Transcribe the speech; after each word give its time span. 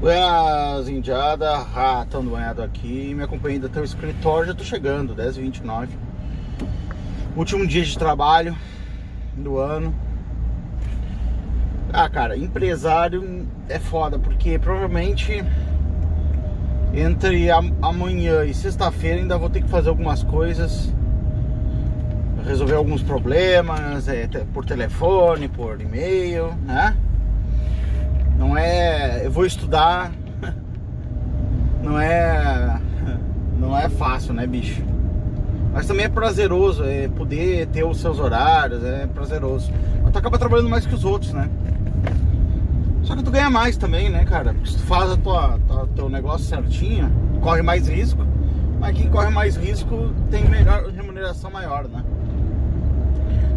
Buenas, 0.00 0.88
indiada, 0.88 1.58
ratão 1.58 2.24
do 2.24 2.30
banhado 2.30 2.62
aqui, 2.62 3.12
me 3.14 3.24
acompanhando 3.24 3.66
até 3.66 3.80
o 3.80 3.84
escritório, 3.84 4.46
já 4.46 4.54
tô 4.54 4.62
chegando, 4.62 5.12
10h29 5.12 5.88
Último 7.34 7.66
dia 7.66 7.84
de 7.84 7.98
trabalho 7.98 8.56
do 9.34 9.58
ano. 9.58 9.92
Ah, 11.92 12.08
cara, 12.08 12.36
empresário 12.36 13.44
é 13.68 13.80
foda, 13.80 14.20
porque 14.20 14.56
provavelmente 14.56 15.44
entre 16.94 17.50
amanhã 17.50 18.44
e 18.44 18.54
sexta-feira 18.54 19.20
ainda 19.20 19.36
vou 19.36 19.50
ter 19.50 19.62
que 19.62 19.68
fazer 19.68 19.88
algumas 19.88 20.22
coisas. 20.22 20.94
Resolver 22.46 22.76
alguns 22.76 23.02
problemas, 23.02 24.06
é, 24.06 24.28
por 24.54 24.64
telefone, 24.64 25.48
por 25.48 25.80
e-mail, 25.80 26.54
né? 26.64 26.96
Não 28.38 28.56
é. 28.56 29.26
Eu 29.26 29.30
vou 29.30 29.44
estudar. 29.44 30.12
Não 31.82 31.98
é. 31.98 32.80
Não 33.58 33.76
é 33.76 33.88
fácil, 33.88 34.32
né, 34.32 34.46
bicho? 34.46 34.82
Mas 35.72 35.86
também 35.86 36.06
é 36.06 36.08
prazeroso, 36.08 36.84
é 36.84 37.08
poder 37.08 37.66
ter 37.68 37.84
os 37.84 38.00
seus 38.00 38.18
horários, 38.18 38.82
é 38.84 39.06
prazeroso. 39.06 39.70
Mas 40.02 40.12
tu 40.12 40.18
acaba 40.18 40.38
trabalhando 40.38 40.68
mais 40.68 40.86
que 40.86 40.94
os 40.94 41.04
outros, 41.04 41.32
né? 41.32 41.48
Só 43.02 43.16
que 43.16 43.22
tu 43.22 43.30
ganha 43.30 43.50
mais 43.50 43.76
também, 43.76 44.10
né, 44.10 44.24
cara? 44.24 44.52
Porque 44.54 44.70
se 44.70 44.76
tu 44.76 44.82
faz 44.84 45.10
a 45.10 45.16
tua, 45.16 45.58
tua, 45.66 45.88
teu 45.94 46.08
negócio 46.08 46.46
certinho, 46.46 47.10
corre 47.40 47.62
mais 47.62 47.88
risco. 47.88 48.26
Mas 48.80 48.96
quem 48.96 49.08
corre 49.10 49.30
mais 49.30 49.56
risco 49.56 50.10
tem 50.30 50.48
melhor 50.48 50.88
remuneração 50.90 51.50
maior, 51.50 51.88
né? 51.88 52.04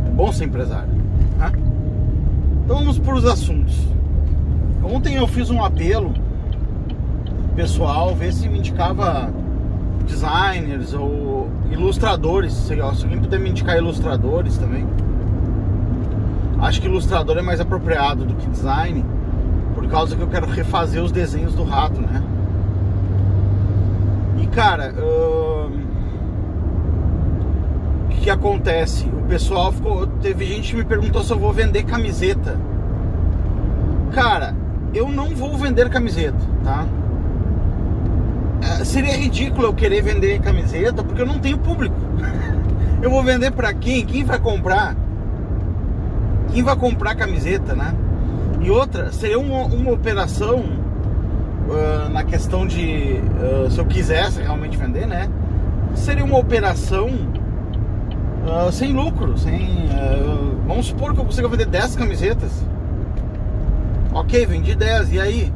É 0.07 0.09
bom 0.09 0.31
ser 0.31 0.45
empresário. 0.45 0.89
Né? 1.37 1.51
Então 2.63 2.77
vamos 2.77 2.98
para 2.98 3.15
os 3.15 3.25
assuntos. 3.25 3.87
Ontem 4.84 5.16
eu 5.16 5.27
fiz 5.27 5.49
um 5.49 5.63
apelo 5.63 6.13
pessoal, 7.55 8.16
ver 8.16 8.34
se 8.34 8.48
me 8.49 8.59
indicava 8.59 9.31
designers 10.05 10.93
ou 10.93 11.49
ilustradores. 11.70 12.54
Se 12.54 12.79
alguém 12.79 13.20
puder 13.20 13.40
me 13.40 13.49
indicar 13.49 13.77
ilustradores 13.77 14.57
também. 14.57 14.88
Acho 16.60 16.82
que 16.82 16.88
ilustrador 16.88 17.38
é 17.38 17.41
mais 17.41 17.60
apropriado 17.60 18.23
do 18.23 18.35
que 18.35 18.48
design, 18.48 19.04
por 19.73 19.88
causa 19.88 20.15
que 20.15 20.21
eu 20.21 20.27
quero 20.27 20.46
refazer 20.46 21.01
os 21.01 21.12
desenhos 21.12 21.55
do 21.55 21.63
rato, 21.63 21.99
né? 21.99 22.21
E 24.40 24.48
cara, 24.48 24.93
o 24.95 25.71
que, 28.10 28.21
que 28.21 28.29
acontece? 28.29 29.05
O 29.07 29.23
pessoal 29.27 29.71
ficou. 29.71 30.05
Teve 30.21 30.45
gente 30.45 30.71
que 30.71 30.77
me 30.77 30.85
perguntou 30.85 31.23
se 31.23 31.32
eu 31.32 31.40
vou 31.40 31.51
vender 31.51 31.84
camiseta. 31.84 32.60
Cara, 34.12 34.54
eu 34.93 35.09
não 35.09 35.29
vou 35.29 35.57
vender 35.57 35.89
camiseta, 35.89 36.37
tá? 36.63 36.85
É, 38.61 38.84
seria 38.84 39.15
ridículo 39.15 39.67
eu 39.67 39.73
querer 39.73 40.01
vender 40.01 40.39
camiseta 40.39 41.03
porque 41.03 41.21
eu 41.21 41.25
não 41.25 41.39
tenho 41.39 41.57
público. 41.57 41.95
eu 43.01 43.09
vou 43.09 43.23
vender 43.23 43.51
para 43.51 43.73
quem? 43.73 44.05
Quem 44.05 44.23
vai 44.23 44.39
comprar? 44.39 44.95
Quem 46.51 46.61
vai 46.61 46.75
comprar 46.75 47.15
camiseta, 47.15 47.73
né? 47.73 47.95
E 48.59 48.70
outra, 48.70 49.11
seria 49.11 49.39
uma, 49.39 49.63
uma 49.63 49.91
operação 49.91 50.59
uh, 50.59 52.09
na 52.09 52.23
questão 52.23 52.67
de 52.67 53.20
uh, 53.65 53.71
se 53.71 53.79
eu 53.79 53.85
quisesse 53.85 54.41
realmente 54.41 54.77
vender, 54.77 55.07
né? 55.07 55.29
Seria 55.95 56.23
uma 56.23 56.37
operação 56.37 57.07
uh, 57.07 58.71
sem 58.71 58.93
lucro, 58.93 59.37
sem. 59.37 59.89
vamos 60.67 60.87
supor 60.87 61.13
que 61.13 61.20
eu 61.20 61.26
consiga 61.26 61.48
vender 61.48 61.65
10 61.65 61.95
camisetas 61.95 62.51
Ok, 64.13 64.45
vendi 64.45 64.75
10, 64.75 65.13
e 65.13 65.19
aí? 65.22 65.53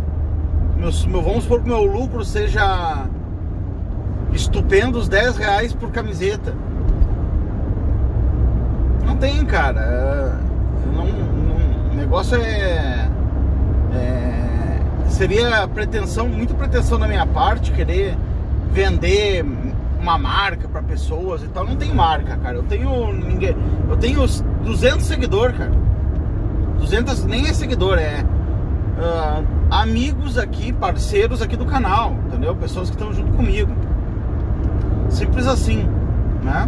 Meu, 0.77 0.89
meu, 1.07 1.21
vamos 1.21 1.43
supor 1.43 1.61
que 1.61 1.67
meu 1.67 1.83
lucro 1.83 2.23
seja 2.23 3.05
estupendo 4.31 4.97
os 4.97 5.09
10 5.09 5.37
reais 5.37 5.73
por 5.73 5.91
camiseta. 5.91 6.53
Não 9.05 9.17
tem, 9.17 9.45
cara. 9.45 9.81
É, 9.81 10.95
não, 10.95 11.05
não, 11.05 11.91
o 11.91 11.95
negócio 11.95 12.37
é, 12.37 13.09
é, 13.93 14.35
Seria 15.09 15.67
pretensão, 15.67 16.27
muita 16.27 16.53
pretensão 16.53 16.99
da 16.99 17.07
minha 17.07 17.25
parte 17.25 17.71
querer 17.71 18.17
vender 18.71 19.45
uma 19.99 20.17
marca 20.17 20.67
para 20.67 20.81
pessoas 20.81 21.43
e 21.43 21.47
tal. 21.47 21.65
Não 21.65 21.75
tem 21.75 21.93
marca, 21.93 22.37
cara. 22.37 22.57
Eu 22.57 22.63
tenho 22.63 23.13
ninguém. 23.13 23.55
Eu 23.89 23.97
tenho 23.97 24.25
200 24.63 25.05
seguidores, 25.05 25.57
cara. 25.57 25.71
200 26.79 27.25
nem 27.25 27.47
é 27.47 27.53
seguidor, 27.53 27.97
é 27.97 28.25
uh, 28.97 29.45
amigos 29.69 30.37
aqui, 30.37 30.71
parceiros 30.73 31.41
aqui 31.41 31.55
do 31.55 31.65
canal, 31.65 32.13
entendeu? 32.27 32.55
Pessoas 32.55 32.89
que 32.89 32.95
estão 32.95 33.13
junto 33.13 33.31
comigo. 33.33 33.73
Simples 35.09 35.47
assim, 35.47 35.87
né? 36.43 36.67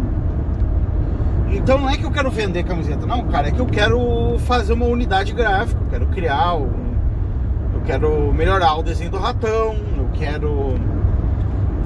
Então 1.50 1.78
não 1.78 1.88
é 1.88 1.96
que 1.96 2.04
eu 2.04 2.10
quero 2.10 2.30
vender 2.30 2.62
camiseta, 2.64 3.06
não, 3.06 3.24
cara, 3.24 3.48
é 3.48 3.50
que 3.50 3.60
eu 3.60 3.66
quero 3.66 4.38
fazer 4.40 4.74
uma 4.74 4.84
unidade 4.84 5.32
gráfica, 5.32 5.80
eu 5.80 5.86
quero 5.88 6.06
criar, 6.08 6.54
um, 6.54 6.70
eu 7.74 7.80
quero 7.86 8.32
melhorar 8.34 8.74
o 8.76 8.82
desenho 8.82 9.10
do 9.10 9.18
ratão, 9.18 9.74
eu 9.96 10.10
quero 10.12 10.78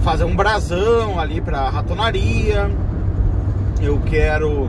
fazer 0.01 0.25
um 0.25 0.35
brasão 0.35 1.19
ali 1.19 1.41
pra 1.41 1.69
ratonaria, 1.71 2.71
eu 3.81 4.01
quero. 4.01 4.69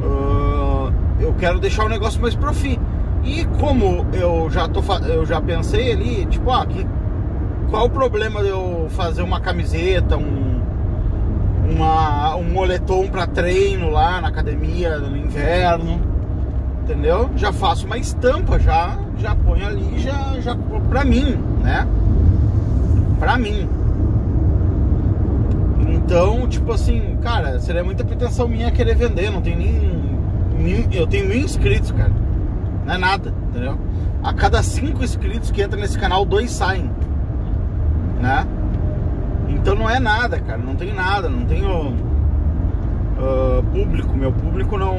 Uh, 0.00 0.92
eu 1.20 1.34
quero 1.34 1.58
deixar 1.58 1.84
o 1.84 1.88
negócio 1.88 2.20
mais 2.20 2.34
profi. 2.34 2.78
E 3.24 3.44
como 3.60 4.06
eu 4.12 4.48
já 4.50 4.68
tô 4.68 4.82
eu 5.06 5.26
já 5.26 5.40
pensei 5.40 5.92
ali, 5.92 6.26
tipo, 6.26 6.50
ah, 6.50 6.64
que, 6.64 6.86
qual 7.70 7.86
o 7.86 7.90
problema 7.90 8.42
de 8.42 8.48
eu 8.48 8.86
fazer 8.90 9.22
uma 9.22 9.40
camiseta, 9.40 10.16
um 10.16 10.48
uma, 11.70 12.34
um 12.36 12.44
moletom 12.44 13.06
para 13.08 13.26
treino 13.26 13.90
lá 13.90 14.20
na 14.20 14.28
academia 14.28 14.98
no 14.98 15.16
inverno, 15.16 16.00
entendeu? 16.82 17.30
Já 17.36 17.52
faço 17.52 17.86
uma 17.86 17.98
estampa, 17.98 18.58
já 18.58 18.98
já 19.18 19.34
ponho 19.34 19.66
ali, 19.66 19.98
já 19.98 20.40
já 20.40 20.56
para 20.88 21.04
mim, 21.04 21.36
né? 21.62 21.86
Para 23.18 23.36
mim. 23.36 23.68
Então, 25.88 26.48
tipo 26.48 26.72
assim, 26.72 27.18
cara, 27.20 27.58
seria 27.60 27.84
muita 27.84 28.04
pretensão 28.04 28.48
minha 28.48 28.70
querer 28.70 28.94
vender, 28.94 29.30
não 29.30 29.42
tem 29.42 29.56
nem, 29.56 29.92
nem 30.58 30.88
eu 30.92 31.06
tenho 31.06 31.26
mil 31.26 31.38
inscritos, 31.38 31.90
cara. 31.90 32.12
Não 32.88 32.94
é 32.94 32.98
nada, 32.98 33.34
entendeu? 33.50 33.78
A 34.24 34.32
cada 34.32 34.62
cinco 34.62 35.04
inscritos 35.04 35.50
que 35.50 35.62
entram 35.62 35.78
nesse 35.78 35.98
canal, 35.98 36.24
dois 36.24 36.50
saem. 36.50 36.90
Né? 38.18 38.46
Então 39.50 39.74
não 39.74 39.90
é 39.90 40.00
nada, 40.00 40.40
cara. 40.40 40.56
Não 40.56 40.74
tem 40.74 40.94
nada, 40.94 41.28
não 41.28 41.44
tenho 41.44 41.90
uh, 41.90 43.62
público. 43.70 44.16
Meu 44.16 44.32
público 44.32 44.78
não, 44.78 44.96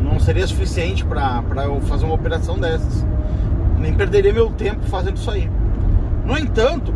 não 0.00 0.20
seria 0.20 0.46
suficiente 0.46 1.04
para 1.04 1.64
eu 1.64 1.80
fazer 1.80 2.04
uma 2.04 2.14
operação 2.14 2.60
dessas. 2.60 3.04
Nem 3.76 3.92
perderia 3.92 4.32
meu 4.32 4.50
tempo 4.50 4.82
fazendo 4.86 5.16
isso 5.16 5.32
aí. 5.32 5.50
No 6.24 6.38
entanto, 6.38 6.94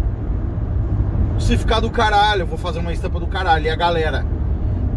se 1.40 1.56
ficar 1.56 1.80
do 1.80 1.90
caralho, 1.90 2.42
eu 2.42 2.46
vou 2.46 2.56
fazer 2.56 2.78
uma 2.78 2.92
estampa 2.92 3.18
do 3.18 3.26
caralho. 3.26 3.64
E 3.64 3.70
a 3.70 3.76
galera 3.76 4.24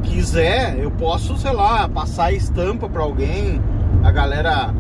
quiser, 0.03 0.78
eu 0.78 0.91
posso, 0.91 1.35
sei 1.40 1.53
lá, 1.53 1.90
passar 1.90 2.25
a 2.25 2.31
estampa 2.31 2.88
para 2.88 3.01
alguém. 3.01 3.59
A 4.03 4.11
galera 4.11 4.72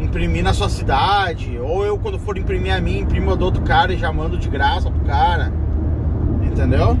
imprimir 0.00 0.42
na 0.42 0.52
sua 0.52 0.68
cidade, 0.68 1.58
ou 1.58 1.84
eu 1.84 1.98
quando 1.98 2.18
for 2.18 2.36
imprimir 2.36 2.74
a 2.74 2.80
minha, 2.80 3.00
imprimo 3.00 3.32
a 3.32 3.34
do 3.34 3.44
outro 3.44 3.62
cara 3.62 3.92
e 3.92 3.96
já 3.96 4.12
mando 4.12 4.36
de 4.38 4.48
graça 4.48 4.90
pro 4.90 5.00
cara. 5.04 5.52
Entendeu? 6.42 6.96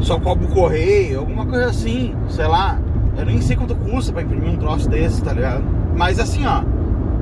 Só 0.00 0.18
cobro 0.18 0.46
o 0.46 0.48
correio, 0.48 1.20
alguma 1.20 1.46
coisa 1.46 1.66
assim, 1.66 2.14
sei 2.28 2.46
lá. 2.46 2.78
Eu 3.16 3.26
nem 3.26 3.40
sei 3.40 3.56
quanto 3.56 3.74
custa 3.74 4.12
para 4.12 4.22
imprimir 4.22 4.50
um 4.50 4.56
troço 4.56 4.88
desse, 4.88 5.22
tá 5.22 5.32
ligado? 5.32 5.64
Mas 5.96 6.18
assim, 6.18 6.44
ó, 6.46 6.62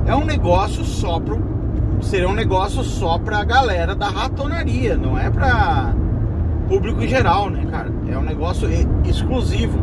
é 0.05 0.15
um 0.15 0.25
negócio 0.25 0.83
só 0.83 1.19
pro. 1.19 1.39
Seria 2.01 2.27
um 2.27 2.33
negócio 2.33 2.83
só 2.83 3.19
pra 3.19 3.43
galera 3.43 3.93
da 3.93 4.07
ratonaria, 4.07 4.97
não 4.97 5.17
é 5.17 5.29
pra 5.29 5.93
público 6.67 7.03
em 7.03 7.07
geral, 7.07 7.49
né, 7.49 7.67
cara? 7.69 7.91
É 8.09 8.17
um 8.17 8.23
negócio 8.23 8.67
exclusivo. 9.05 9.77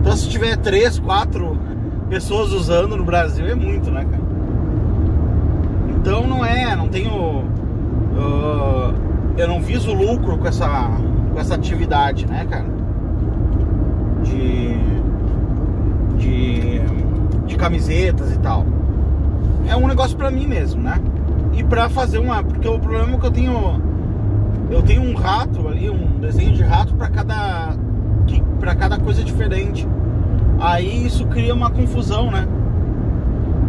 Então 0.00 0.16
se 0.16 0.28
tiver 0.30 0.56
três, 0.56 0.98
quatro 0.98 1.58
pessoas 2.08 2.52
usando 2.52 2.96
no 2.96 3.04
Brasil 3.04 3.46
é 3.46 3.54
muito, 3.54 3.90
né, 3.90 4.04
cara? 4.04 4.22
Então 5.96 6.26
não 6.26 6.44
é, 6.44 6.74
não 6.74 6.88
tenho. 6.88 7.12
Uh, 7.12 8.94
eu 9.36 9.46
não 9.46 9.60
viso 9.60 9.92
lucro 9.92 10.38
com 10.38 10.46
essa, 10.46 10.90
com 11.32 11.38
essa 11.38 11.54
atividade, 11.54 12.26
né, 12.26 12.46
cara? 12.48 12.66
De, 14.24 14.74
de, 16.16 16.80
de 17.46 17.56
camisetas 17.56 18.34
e 18.34 18.38
tal. 18.38 18.64
É 19.68 19.76
um 19.76 19.86
negócio 19.86 20.16
pra 20.16 20.30
mim 20.30 20.46
mesmo, 20.46 20.82
né? 20.82 20.98
E 21.52 21.62
pra 21.62 21.88
fazer 21.88 22.18
uma. 22.18 22.42
Porque 22.42 22.66
o 22.66 22.78
problema 22.78 23.14
é 23.14 23.18
que 23.18 23.26
eu 23.26 23.30
tenho. 23.30 23.82
Eu 24.70 24.82
tenho 24.82 25.02
um 25.02 25.14
rato 25.14 25.66
ali, 25.68 25.88
um 25.88 26.20
desenho 26.20 26.52
de 26.52 26.62
rato 26.62 26.94
para 26.94 27.08
cada. 27.08 27.76
para 28.58 28.74
cada 28.74 28.98
coisa 28.98 29.22
diferente. 29.22 29.86
Aí 30.60 31.06
isso 31.06 31.24
cria 31.26 31.54
uma 31.54 31.70
confusão, 31.70 32.30
né? 32.30 32.46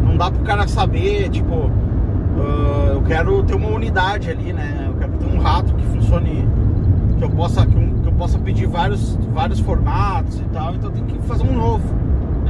Não 0.03 0.18
dá 0.18 0.31
pro 0.31 0.44
cara 0.44 0.68
saber, 0.68 1.30
tipo, 1.30 1.53
uh, 1.56 3.01
quero 3.06 3.44
ter 3.44 3.56
uma 3.56 3.69
unidade 3.69 4.30
ali, 4.30 4.51
né? 4.53 4.86
Eu 4.88 4.94
quero 4.95 5.12
ter 5.13 5.25
um 5.27 5.39
rato 5.39 5.74
que 5.74 5.86
funcione, 5.86 6.47
que 7.18 7.24
eu 7.24 7.30
possa, 7.30 7.65
que 7.65 7.75
eu, 7.75 8.01
que 8.01 8.07
eu 8.07 8.13
possa 8.13 8.39
pedir 8.39 8.68
vários, 8.68 9.15
vários 9.33 9.59
formatos 9.59 10.39
e 10.39 10.44
tal. 10.45 10.75
Então 10.75 10.89
tem 10.89 11.03
que 11.03 11.19
fazer 11.27 11.44
um 11.44 11.53
novo. 11.53 11.83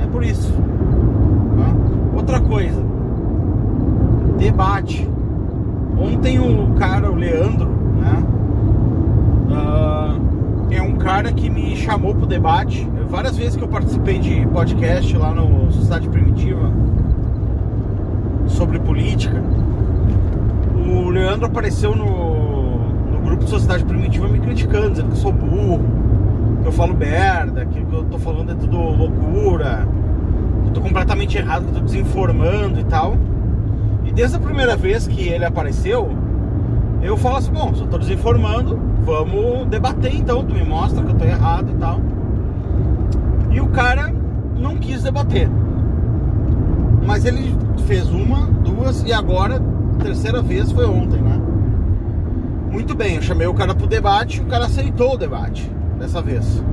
É 0.01 0.07
por 0.07 0.23
isso. 0.23 0.53
Tá? 0.53 2.15
Outra 2.15 2.39
coisa, 2.39 2.81
debate. 4.37 5.07
Ontem 5.97 6.39
o 6.39 6.75
cara, 6.75 7.11
o 7.11 7.15
Leandro, 7.15 7.67
né? 7.97 8.23
Uh, 9.49 9.88
é 10.71 10.81
um 10.81 10.95
cara 10.95 11.31
que 11.31 11.49
me 11.49 11.75
chamou 11.75 12.13
pro 12.13 12.25
debate. 12.25 12.87
Várias 13.09 13.37
vezes 13.37 13.55
que 13.55 13.63
eu 13.63 13.67
participei 13.67 14.19
de 14.19 14.45
podcast 14.47 15.15
lá 15.17 15.33
no 15.33 15.71
Sociedade 15.71 16.07
Primitiva 16.09 16.71
sobre 18.47 18.79
política, 18.79 19.41
o 20.75 21.09
Leandro 21.09 21.45
apareceu 21.45 21.95
no, 21.95 23.11
no 23.11 23.19
grupo 23.19 23.43
de 23.43 23.49
Sociedade 23.49 23.83
Primitiva 23.83 24.27
me 24.27 24.39
criticando, 24.39 24.91
dizendo 24.91 25.07
que 25.07 25.13
eu 25.13 25.21
sou 25.21 25.31
burro, 25.31 25.81
que 26.61 26.67
eu 26.67 26.71
falo 26.71 26.95
merda, 26.95 27.65
que 27.65 27.79
o 27.79 27.85
que 27.85 27.93
eu 27.95 28.03
tô 28.05 28.19
falando 28.19 28.51
é 28.51 28.55
tudo 28.55 28.77
loucura, 28.77 29.87
que 30.63 30.69
eu 30.69 30.73
tô 30.73 30.81
completamente 30.81 31.37
errado, 31.37 31.63
que 31.63 31.69
eu 31.69 31.75
tô 31.75 31.81
desinformando 31.81 32.79
e 32.79 32.83
tal. 32.83 33.15
E 34.05 34.11
desde 34.11 34.37
a 34.37 34.39
primeira 34.39 34.75
vez 34.75 35.07
que 35.07 35.29
ele 35.29 35.45
apareceu, 35.45 36.09
eu 37.01 37.17
falo 37.17 37.37
assim, 37.37 37.51
bom, 37.51 37.73
eu 37.77 37.87
tô 37.87 37.97
desinformando, 37.97 38.79
vamos 39.03 39.67
debater 39.67 40.15
então, 40.15 40.43
tu 40.43 40.53
me 40.53 40.63
mostra 40.63 41.03
que 41.03 41.11
eu 41.11 41.15
tô 41.15 41.25
errado 41.25 41.71
e 41.71 41.75
tal. 41.75 42.01
E 43.51 43.61
o 43.61 43.67
cara 43.67 44.13
não 44.57 44.77
quis 44.77 45.03
debater. 45.03 45.49
Mas 47.05 47.25
ele 47.25 47.55
fez 47.87 48.07
uma, 48.09 48.47
duas 48.63 49.01
e 49.03 49.13
agora, 49.13 49.61
terceira 50.01 50.41
vez 50.41 50.71
foi 50.71 50.85
ontem, 50.85 51.21
né? 51.21 51.41
Muito 52.71 52.95
bem, 52.95 53.15
eu 53.15 53.21
chamei 53.21 53.47
o 53.47 53.53
cara 53.53 53.73
pro 53.73 53.87
debate 53.87 54.41
o 54.41 54.45
cara 54.45 54.65
aceitou 54.65 55.15
o 55.15 55.17
debate 55.17 55.69
dessa 55.97 56.21
vez. 56.21 56.63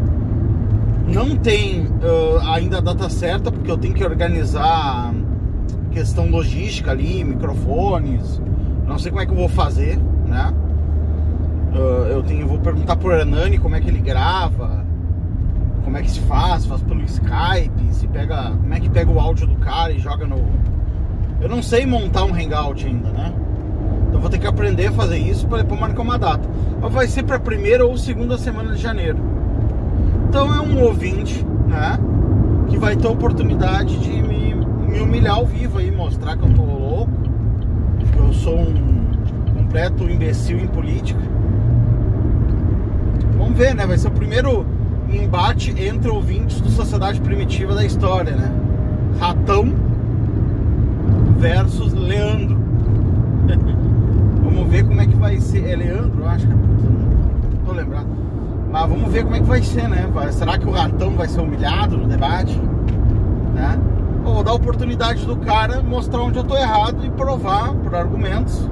Não 1.06 1.36
tem 1.36 1.82
uh, 1.82 2.40
ainda 2.52 2.78
a 2.78 2.80
data 2.80 3.08
certa, 3.08 3.50
porque 3.50 3.70
eu 3.70 3.78
tenho 3.78 3.94
que 3.94 4.04
organizar 4.04 5.14
questão 5.92 6.28
logística 6.28 6.90
ali, 6.90 7.24
microfones. 7.24 8.42
Não 8.86 8.98
sei 8.98 9.10
como 9.10 9.22
é 9.22 9.26
que 9.26 9.32
eu 9.32 9.36
vou 9.36 9.48
fazer, 9.48 9.98
né? 10.36 10.52
Uh, 11.74 12.08
eu 12.10 12.22
tenho, 12.22 12.46
vou 12.46 12.58
perguntar 12.58 12.96
pro 12.96 13.12
Hernani 13.12 13.58
como 13.58 13.74
é 13.74 13.80
que 13.80 13.88
ele 13.88 14.00
grava, 14.00 14.84
como 15.84 15.96
é 15.96 16.02
que 16.02 16.10
se 16.10 16.20
faz, 16.20 16.66
faz 16.66 16.82
pelo 16.82 17.02
Skype, 17.02 17.92
se 17.92 18.06
pega, 18.08 18.50
como 18.50 18.74
é 18.74 18.80
que 18.80 18.88
pega 18.88 19.10
o 19.10 19.18
áudio 19.18 19.46
do 19.46 19.56
cara 19.56 19.92
e 19.92 19.98
joga 19.98 20.26
no. 20.26 20.44
Eu 21.40 21.48
não 21.48 21.62
sei 21.62 21.84
montar 21.86 22.24
um 22.24 22.34
hangout 22.34 22.86
ainda, 22.86 23.10
né? 23.10 23.32
Então 24.08 24.20
vou 24.20 24.30
ter 24.30 24.38
que 24.38 24.46
aprender 24.46 24.86
a 24.86 24.92
fazer 24.92 25.18
isso 25.18 25.46
para 25.46 25.58
depois 25.58 25.80
marcar 25.80 26.02
uma 26.02 26.18
data. 26.18 26.48
Mas 26.80 26.92
vai 26.92 27.06
ser 27.06 27.24
para 27.24 27.38
primeira 27.38 27.86
ou 27.86 27.96
segunda 27.96 28.38
semana 28.38 28.74
de 28.74 28.80
janeiro. 28.80 29.18
Então 30.28 30.54
é 30.54 30.60
um 30.60 30.82
ouvinte, 30.82 31.44
né? 31.66 31.98
Que 32.68 32.78
vai 32.78 32.96
ter 32.96 33.06
a 33.06 33.10
oportunidade 33.10 33.98
de 33.98 34.22
me, 34.22 34.54
me 34.54 35.00
humilhar 35.00 35.36
ao 35.36 35.46
vivo 35.46 35.78
aí, 35.78 35.90
mostrar 35.90 36.36
que 36.36 36.44
eu 36.44 36.54
tô 36.54 36.62
louco, 36.62 37.12
que 38.12 38.18
eu 38.18 38.32
sou 38.32 38.58
um 38.58 38.95
completo 39.66 40.08
imbecil 40.08 40.60
em 40.60 40.68
política. 40.68 41.20
Vamos 43.36 43.58
ver, 43.58 43.74
né? 43.74 43.84
Vai 43.84 43.98
ser 43.98 44.08
o 44.08 44.12
primeiro 44.12 44.64
embate 45.10 45.74
entre 45.76 46.08
ouvintes 46.08 46.60
do 46.60 46.70
Sociedade 46.70 47.20
Primitiva 47.20 47.74
da 47.74 47.84
história, 47.84 48.36
né? 48.36 48.52
Ratão 49.18 49.74
versus 51.38 51.92
Leandro. 51.92 52.56
vamos 54.42 54.70
ver 54.70 54.84
como 54.84 55.00
é 55.00 55.06
que 55.06 55.16
vai 55.16 55.40
ser. 55.40 55.68
É 55.68 55.76
Leandro, 55.76 56.24
acho 56.26 56.46
que 56.46 56.52
é. 56.52 56.56
Não 56.56 57.64
tô 57.66 57.72
lembrado. 57.72 58.06
Mas 58.70 58.88
vamos 58.88 59.12
ver 59.12 59.24
como 59.24 59.34
é 59.34 59.40
que 59.40 59.46
vai 59.46 59.62
ser, 59.62 59.88
né? 59.88 60.08
Será 60.30 60.58
que 60.58 60.66
o 60.66 60.70
ratão 60.70 61.10
vai 61.16 61.26
ser 61.26 61.40
humilhado 61.40 61.96
no 61.96 62.06
debate? 62.06 62.56
Né? 63.52 63.80
Vou 64.22 64.44
dar 64.44 64.52
a 64.52 64.54
oportunidade 64.54 65.26
do 65.26 65.36
cara 65.36 65.82
mostrar 65.82 66.22
onde 66.22 66.38
eu 66.38 66.44
tô 66.44 66.56
errado 66.56 67.04
e 67.04 67.10
provar 67.10 67.74
por 67.74 67.94
argumentos 67.94 68.68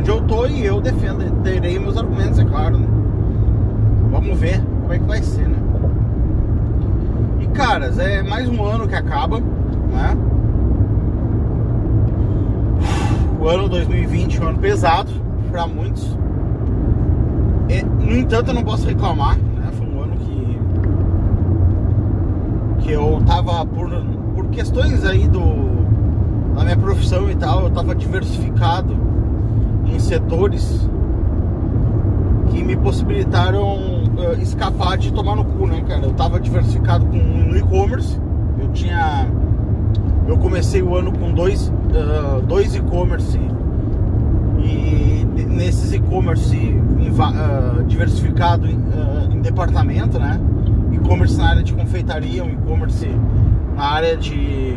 onde 0.00 0.10
eu 0.10 0.20
tô 0.22 0.46
e 0.46 0.64
eu 0.64 0.80
defenderei 0.80 1.78
meus 1.78 1.98
argumentos, 1.98 2.38
é 2.38 2.44
claro. 2.44 2.78
Né? 2.78 2.88
Vamos 4.10 4.38
ver 4.38 4.62
como 4.80 4.94
é 4.94 4.98
que 4.98 5.04
vai 5.04 5.22
ser, 5.22 5.46
né? 5.46 5.58
E 7.40 7.46
caras, 7.48 7.98
é 7.98 8.22
mais 8.22 8.48
um 8.48 8.64
ano 8.64 8.88
que 8.88 8.94
acaba, 8.94 9.38
né? 9.38 10.16
O 13.38 13.46
ano 13.46 13.68
2020 13.68 14.38
é 14.38 14.44
um 14.44 14.48
ano 14.48 14.58
pesado 14.58 15.12
para 15.50 15.66
muitos. 15.66 16.16
E, 17.68 17.82
no 17.82 18.16
entanto, 18.16 18.48
eu 18.48 18.54
não 18.54 18.64
posso 18.64 18.86
reclamar, 18.86 19.36
né? 19.36 19.70
Foi 19.76 19.86
um 19.86 20.02
ano 20.02 20.16
que 20.16 20.40
que 22.84 22.92
eu 22.92 23.22
tava 23.26 23.66
por, 23.66 23.90
por 24.34 24.46
questões 24.46 25.04
aí 25.04 25.28
do 25.28 25.68
da 26.54 26.64
minha 26.64 26.76
profissão 26.76 27.30
e 27.30 27.36
tal, 27.36 27.64
eu 27.64 27.70
tava 27.70 27.94
diversificado 27.94 29.09
em 29.94 29.98
setores 29.98 30.88
que 32.50 32.62
me 32.62 32.76
possibilitaram 32.76 33.74
uh, 33.74 34.40
escapar 34.40 34.98
de 34.98 35.12
tomar 35.12 35.36
no 35.36 35.44
cu, 35.44 35.66
né, 35.66 35.82
cara? 35.86 36.02
Eu 36.02 36.12
tava 36.12 36.40
diversificado 36.40 37.06
com 37.06 37.16
no 37.16 37.56
e-commerce. 37.56 38.18
Eu 38.58 38.68
tinha. 38.68 39.28
Eu 40.26 40.36
comecei 40.36 40.82
o 40.82 40.96
ano 40.96 41.12
com 41.12 41.32
dois, 41.32 41.68
uh, 41.68 42.40
dois 42.42 42.74
e-commerce. 42.74 43.38
E 44.62 45.26
nesses 45.48 45.92
e-commerce 45.92 46.56
uh, 46.56 47.82
diversificado 47.84 48.66
em, 48.66 49.40
departamento, 49.40 50.18
né? 50.18 50.38
E-commerce 50.92 51.36
na 51.36 51.48
área 51.48 51.62
de 51.62 51.72
confeitaria, 51.72 52.44
um 52.44 52.50
e-commerce 52.50 53.08
na 53.74 53.84
área 53.84 54.16
de 54.16 54.74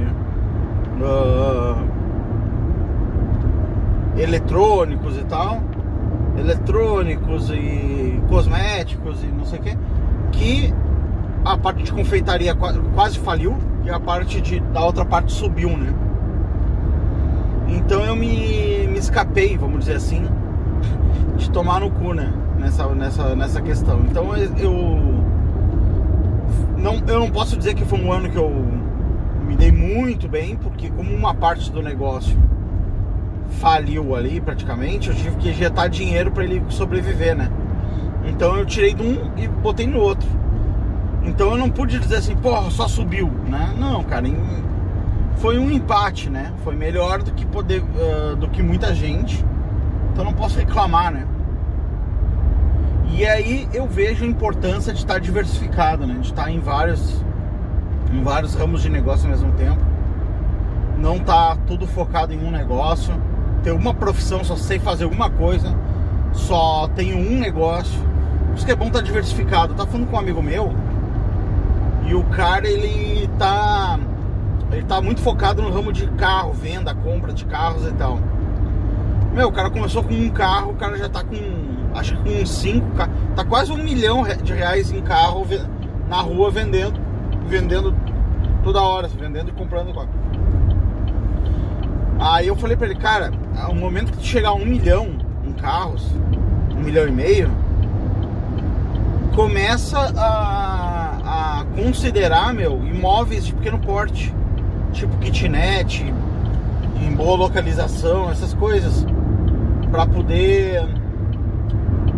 eletrônicos 4.15 5.17
e 5.17 5.23
tal 5.23 5.61
eletrônicos 6.37 7.49
e 7.49 8.21
cosméticos 8.27 9.23
e 9.23 9.27
não 9.27 9.45
sei 9.45 9.59
o 9.59 9.61
que, 9.61 9.77
que 10.31 10.73
a 11.45 11.57
parte 11.57 11.83
de 11.83 11.91
confeitaria 11.91 12.55
quase 12.95 13.19
faliu 13.19 13.57
e 13.83 13.89
a 13.89 13.99
parte 13.99 14.41
de, 14.41 14.59
da 14.59 14.83
outra 14.83 15.05
parte 15.05 15.31
subiu, 15.31 15.69
né? 15.77 15.93
Então 17.67 18.03
eu 18.05 18.15
me, 18.15 18.87
me 18.87 18.97
escapei, 18.97 19.57
vamos 19.57 19.79
dizer 19.79 19.97
assim, 19.97 20.25
de 21.37 21.49
tomar 21.49 21.81
no 21.81 21.91
cu, 21.91 22.13
né? 22.13 22.31
Nessa, 22.57 22.87
nessa, 22.89 23.35
nessa 23.35 23.61
questão. 23.61 23.99
Então 24.09 24.35
eu 24.37 25.23
não, 26.77 27.01
eu 27.07 27.19
não 27.19 27.29
posso 27.29 27.57
dizer 27.57 27.73
que 27.73 27.83
foi 27.83 27.99
um 27.99 28.11
ano 28.11 28.29
que 28.29 28.37
eu 28.37 28.49
me 29.45 29.55
dei 29.55 29.71
muito 29.71 30.29
bem, 30.29 30.55
porque 30.55 30.89
como 30.89 31.13
uma 31.13 31.33
parte 31.33 31.71
do 31.71 31.81
negócio 31.81 32.37
faliu 33.59 34.15
ali 34.15 34.41
praticamente, 34.41 35.09
eu 35.09 35.15
tive 35.15 35.35
que 35.37 35.49
injetar 35.49 35.89
dinheiro 35.89 36.31
para 36.31 36.43
ele 36.43 36.63
sobreviver, 36.69 37.35
né? 37.35 37.49
Então 38.25 38.55
eu 38.57 38.65
tirei 38.65 38.93
de 38.93 39.03
um 39.03 39.31
e 39.37 39.47
botei 39.47 39.87
no 39.87 39.99
outro. 39.99 40.27
Então 41.23 41.51
eu 41.51 41.57
não 41.57 41.69
pude 41.69 41.99
dizer 41.99 42.17
assim, 42.17 42.35
porra, 42.35 42.69
só 42.69 42.87
subiu, 42.87 43.29
né? 43.47 43.73
Não, 43.77 44.03
cara, 44.03 44.27
em... 44.27 44.37
foi 45.37 45.57
um 45.57 45.71
empate, 45.71 46.29
né? 46.29 46.51
Foi 46.63 46.75
melhor 46.75 47.21
do 47.21 47.31
que 47.31 47.45
poder, 47.45 47.81
uh, 47.81 48.35
do 48.35 48.47
que 48.49 48.61
muita 48.61 48.93
gente. 48.93 49.43
Então 50.11 50.25
não 50.25 50.33
posso 50.33 50.57
reclamar, 50.59 51.11
né? 51.11 51.25
E 53.15 53.25
aí 53.25 53.67
eu 53.73 53.87
vejo 53.87 54.25
a 54.25 54.27
importância 54.27 54.91
de 54.91 54.99
estar 54.99 55.19
diversificado, 55.19 56.05
né? 56.05 56.15
De 56.15 56.27
estar 56.27 56.49
em 56.49 56.59
vários, 56.59 57.23
em 58.11 58.21
vários 58.23 58.55
ramos 58.55 58.81
de 58.81 58.89
negócio 58.89 59.25
ao 59.25 59.31
mesmo 59.31 59.51
tempo. 59.53 59.81
Não 60.97 61.19
tá 61.19 61.57
tudo 61.67 61.85
focado 61.85 62.33
em 62.33 62.45
um 62.45 62.51
negócio 62.51 63.13
ter 63.63 63.71
uma 63.71 63.93
profissão, 63.93 64.43
só 64.43 64.55
sei 64.55 64.77
fazer 64.77 65.05
uma 65.05 65.29
coisa, 65.29 65.73
só 66.33 66.87
tenho 66.95 67.17
um 67.17 67.39
negócio. 67.39 67.99
Por 68.47 68.57
isso 68.57 68.65
que 68.65 68.71
é 68.71 68.75
bom 68.75 68.87
estar 68.87 68.99
tá 68.99 69.05
diversificado. 69.05 69.73
Tava 69.73 69.89
falando 69.89 70.07
com 70.07 70.15
um 70.15 70.19
amigo 70.19 70.41
meu 70.43 70.73
e 72.05 72.13
o 72.13 72.23
cara 72.25 72.67
ele 72.67 73.27
tá 73.39 73.97
ele 74.71 74.83
tá 74.83 75.01
muito 75.01 75.21
focado 75.21 75.61
no 75.61 75.71
ramo 75.71 75.93
de 75.93 76.07
carro, 76.11 76.51
venda, 76.51 76.93
compra 76.93 77.31
de 77.31 77.45
carros 77.45 77.87
e 77.87 77.93
tal. 77.93 78.19
Meu, 79.31 79.47
o 79.47 79.51
cara 79.51 79.69
começou 79.69 80.03
com 80.03 80.13
um 80.13 80.29
carro, 80.29 80.71
o 80.71 80.75
cara 80.75 80.97
já 80.97 81.09
tá 81.09 81.23
com 81.23 81.35
acho 81.95 82.17
que 82.17 82.39
com 82.39 82.45
cinco, 82.45 82.87
tá 83.35 83.45
quase 83.45 83.71
um 83.71 83.77
milhão 83.77 84.23
de 84.43 84.53
reais 84.53 84.91
em 84.91 85.01
carro 85.01 85.45
na 86.09 86.21
rua 86.21 86.49
vendendo, 86.51 86.99
vendendo 87.47 87.95
toda 88.63 88.81
hora, 88.81 89.07
vendendo 89.07 89.49
e 89.49 89.51
comprando. 89.51 89.93
Aí 92.19 92.47
eu 92.47 92.55
falei 92.55 92.75
pra 92.75 92.87
ele, 92.87 92.95
cara, 92.95 93.31
o 93.69 93.75
momento 93.75 94.11
que 94.11 94.25
chegar 94.25 94.49
a 94.49 94.53
um 94.53 94.65
milhão 94.65 95.09
em 95.45 95.53
carros, 95.53 96.15
um 96.75 96.81
milhão 96.81 97.07
e 97.07 97.11
meio, 97.11 97.51
começa 99.35 99.97
a, 100.17 101.59
a 101.61 101.65
considerar, 101.75 102.53
meu, 102.53 102.85
imóveis 102.85 103.45
de 103.45 103.53
pequeno 103.53 103.79
porte, 103.79 104.33
tipo 104.91 105.15
kitnet, 105.17 106.03
em 107.01 107.15
boa 107.15 107.35
localização, 107.35 108.29
essas 108.29 108.53
coisas. 108.53 109.05
para 109.91 110.05
poder 110.07 110.87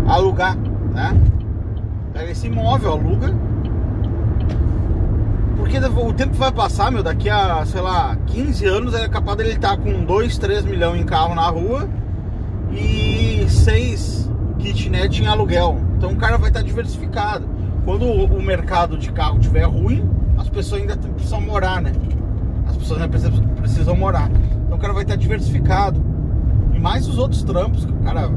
alugar, 0.08 0.56
né? 0.56 1.16
Pega 2.14 2.32
esse 2.32 2.48
imóvel, 2.48 2.94
aluga. 2.94 3.34
Porque 5.66 5.80
o 5.80 6.14
tempo 6.14 6.36
vai 6.36 6.52
passar, 6.52 6.92
meu, 6.92 7.02
daqui 7.02 7.28
a, 7.28 7.66
sei 7.66 7.82
lá, 7.82 8.16
15 8.28 8.66
anos 8.68 8.94
é 8.94 9.10
capaz 9.10 9.36
dele 9.36 9.54
estar 9.54 9.76
tá 9.76 9.78
com 9.78 10.06
2, 10.06 10.38
3 10.38 10.64
milhões 10.64 11.02
em 11.02 11.04
carro 11.04 11.34
na 11.34 11.48
rua 11.48 11.90
e 12.72 13.48
6 13.50 14.30
kitnet 14.60 15.24
em 15.24 15.26
aluguel. 15.26 15.82
Então 15.98 16.12
o 16.12 16.16
cara 16.18 16.38
vai 16.38 16.52
estar 16.52 16.60
tá 16.60 16.66
diversificado. 16.66 17.50
Quando 17.84 18.06
o 18.06 18.40
mercado 18.44 18.96
de 18.96 19.12
carro 19.12 19.40
estiver 19.40 19.64
ruim, 19.64 20.08
as 20.38 20.48
pessoas 20.48 20.82
ainda 20.82 20.96
precisam 20.98 21.42
morar, 21.42 21.82
né? 21.82 21.94
As 22.68 22.78
pessoas 22.78 23.02
ainda 23.02 23.18
precisam 23.58 23.96
morar. 23.96 24.30
Então 24.68 24.78
o 24.78 24.80
cara 24.80 24.94
vai 24.94 25.02
estar 25.02 25.16
tá 25.16 25.20
diversificado. 25.20 26.00
E 26.76 26.80
mais 26.80 27.08
os 27.08 27.18
outros 27.18 27.42
trampos 27.42 27.86
que 27.86 27.92
o 27.92 28.02
cara 28.02 28.30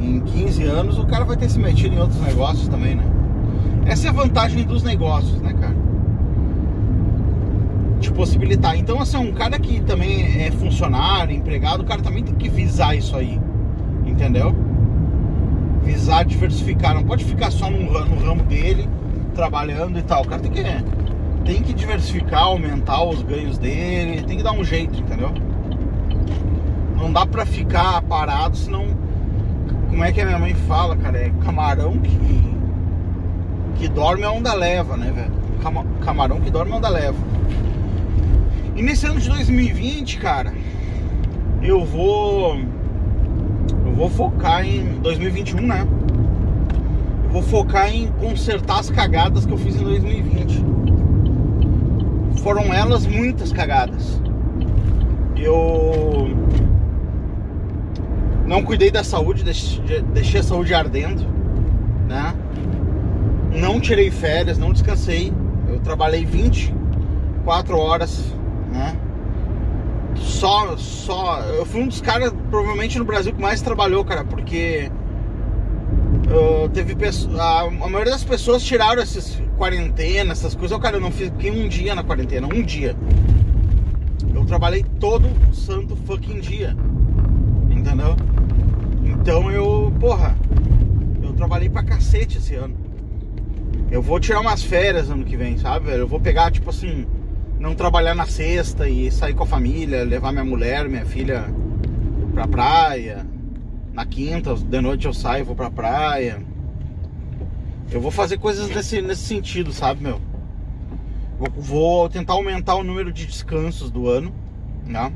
em 0.00 0.18
15 0.18 0.64
anos 0.64 0.98
o 0.98 1.06
cara 1.06 1.24
vai 1.24 1.36
ter 1.36 1.48
se 1.48 1.60
metido 1.60 1.94
em 1.94 2.00
outros 2.00 2.20
negócios 2.20 2.66
também, 2.66 2.96
né? 2.96 3.04
Essa 3.86 4.08
é 4.08 4.10
a 4.10 4.12
vantagem 4.12 4.64
dos 4.64 4.82
negócios, 4.82 5.40
né, 5.40 5.54
cara? 5.54 5.79
Te 8.00 8.10
possibilitar. 8.10 8.76
Então, 8.76 9.00
assim, 9.00 9.18
um 9.18 9.32
cara 9.32 9.58
que 9.58 9.80
também 9.82 10.42
é 10.42 10.50
funcionário, 10.50 11.36
empregado, 11.36 11.82
o 11.82 11.84
cara 11.84 12.00
também 12.00 12.24
tem 12.24 12.34
que 12.34 12.48
visar 12.48 12.96
isso 12.96 13.16
aí. 13.16 13.38
Entendeu? 14.06 14.54
Visar 15.84 16.24
diversificar. 16.24 16.94
Não 16.94 17.04
pode 17.04 17.24
ficar 17.24 17.50
só 17.50 17.70
no, 17.70 17.78
no 17.78 18.24
ramo 18.24 18.42
dele, 18.44 18.88
trabalhando 19.34 19.98
e 19.98 20.02
tal. 20.02 20.22
O 20.22 20.26
cara 20.26 20.40
tem 20.40 20.50
que, 20.50 20.62
tem 21.44 21.62
que 21.62 21.74
diversificar, 21.74 22.44
aumentar 22.44 23.04
os 23.04 23.22
ganhos 23.22 23.58
dele, 23.58 24.22
tem 24.22 24.38
que 24.38 24.42
dar 24.42 24.52
um 24.52 24.64
jeito, 24.64 24.98
entendeu? 24.98 25.32
Não 26.96 27.12
dá 27.12 27.26
pra 27.26 27.46
ficar 27.46 28.00
parado, 28.02 28.56
senão 28.56 28.86
como 29.90 30.04
é 30.04 30.12
que 30.12 30.20
a 30.20 30.24
minha 30.24 30.38
mãe 30.38 30.54
fala, 30.54 30.96
cara? 30.96 31.18
É 31.18 31.30
camarão 31.44 31.98
que. 31.98 32.18
que 33.76 33.88
dorme 33.88 34.22
a 34.22 34.30
onda 34.30 34.54
leva, 34.54 34.96
né, 34.96 35.12
velho? 35.12 35.32
Camarão 36.04 36.40
que 36.40 36.50
dorme 36.50 36.72
a 36.72 36.76
onda 36.76 36.88
leva. 36.88 37.29
E 38.76 38.82
nesse 38.82 39.06
ano 39.06 39.20
de 39.20 39.28
2020, 39.28 40.18
cara, 40.18 40.52
eu 41.62 41.84
vou. 41.84 42.58
Eu 43.84 43.92
vou 43.94 44.08
focar 44.08 44.64
em 44.64 45.00
2021, 45.00 45.66
né? 45.66 45.86
Eu 47.24 47.30
vou 47.30 47.42
focar 47.42 47.94
em 47.94 48.08
consertar 48.12 48.80
as 48.80 48.90
cagadas 48.90 49.44
que 49.44 49.52
eu 49.52 49.58
fiz 49.58 49.76
em 49.76 49.84
2020. 49.84 50.64
Foram 52.42 52.72
elas 52.72 53.06
muitas 53.06 53.52
cagadas. 53.52 54.20
Eu 55.36 56.30
não 58.46 58.62
cuidei 58.62 58.90
da 58.90 59.04
saúde, 59.04 59.44
deixei 60.12 60.40
a 60.40 60.42
saúde 60.42 60.74
ardendo, 60.74 61.24
né? 62.08 62.34
Não 63.52 63.80
tirei 63.80 64.10
férias, 64.10 64.58
não 64.58 64.72
descansei. 64.72 65.32
Eu 65.68 65.78
trabalhei 65.80 66.24
24 66.24 67.76
horas, 67.78 68.34
né? 68.70 68.96
Só, 70.16 70.76
só. 70.76 71.40
Eu 71.40 71.64
fui 71.64 71.82
um 71.82 71.88
dos 71.88 72.00
caras, 72.00 72.32
provavelmente 72.50 72.98
no 72.98 73.04
Brasil, 73.04 73.32
que 73.32 73.40
mais 73.40 73.60
trabalhou, 73.60 74.04
cara, 74.04 74.24
porque. 74.24 74.90
Uh, 76.28 76.68
teve. 76.68 76.96
A, 77.38 77.60
a, 77.62 77.70
maioria 77.88 78.12
das 78.12 78.24
pessoas 78.24 78.62
tiraram 78.62 79.02
essas 79.02 79.40
quarentenas, 79.58 80.38
essas 80.38 80.54
coisas. 80.54 80.72
Eu, 80.72 80.80
cara, 80.80 80.96
eu 80.96 81.00
não 81.00 81.10
fiquei 81.10 81.50
um 81.50 81.68
dia 81.68 81.94
na 81.94 82.04
quarentena, 82.04 82.46
um 82.46 82.62
dia. 82.62 82.96
Eu 84.34 84.44
trabalhei 84.44 84.84
todo 84.98 85.28
santo 85.54 85.96
fucking 85.96 86.40
dia. 86.40 86.76
Entendeu? 87.70 88.16
Então 89.04 89.50
eu, 89.50 89.92
porra, 89.98 90.36
eu 91.22 91.32
trabalhei 91.32 91.68
pra 91.68 91.82
cacete 91.82 92.38
esse 92.38 92.54
ano. 92.54 92.74
Eu 93.90 94.02
vou 94.02 94.20
tirar 94.20 94.40
umas 94.40 94.62
férias 94.62 95.10
ano 95.10 95.24
que 95.24 95.36
vem, 95.36 95.58
sabe, 95.58 95.86
velho? 95.86 96.02
Eu 96.02 96.08
vou 96.08 96.20
pegar, 96.20 96.50
tipo 96.50 96.70
assim, 96.70 97.06
não 97.60 97.74
trabalhar 97.74 98.14
na 98.14 98.26
sexta 98.26 98.88
e 98.88 99.10
sair 99.12 99.34
com 99.34 99.42
a 99.42 99.46
família, 99.46 100.02
levar 100.02 100.32
minha 100.32 100.44
mulher, 100.44 100.88
minha 100.88 101.04
filha 101.04 101.44
pra 102.32 102.48
praia. 102.48 103.26
Na 103.92 104.06
quinta, 104.06 104.54
de 104.54 104.80
noite 104.80 105.06
eu 105.06 105.12
saio, 105.12 105.44
vou 105.44 105.54
pra 105.54 105.70
praia. 105.70 106.42
Eu 107.92 108.00
vou 108.00 108.10
fazer 108.10 108.38
coisas 108.38 108.70
nesse, 108.70 109.02
nesse 109.02 109.24
sentido, 109.24 109.72
sabe, 109.72 110.02
meu? 110.02 110.18
Vou, 111.38 111.50
vou 111.54 112.08
tentar 112.08 112.32
aumentar 112.32 112.76
o 112.76 112.82
número 112.82 113.12
de 113.12 113.26
descansos 113.26 113.90
do 113.90 114.08
ano, 114.08 114.32
né? 114.86 115.12